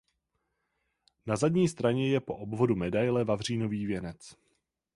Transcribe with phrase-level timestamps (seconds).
[1.25, 4.35] Na zadní straně je po obvodu medaile vavřínový věnec.